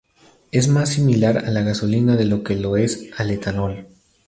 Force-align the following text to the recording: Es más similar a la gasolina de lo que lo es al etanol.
Es 0.51 0.67
más 0.67 0.89
similar 0.89 1.45
a 1.45 1.51
la 1.51 1.61
gasolina 1.61 2.15
de 2.15 2.25
lo 2.25 2.41
que 2.41 2.55
lo 2.55 2.75
es 2.75 3.11
al 3.17 3.29
etanol. 3.29 3.85